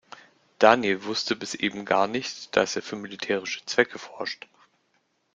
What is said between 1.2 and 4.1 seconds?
bis eben gar nicht, dass er für militärische Zwecke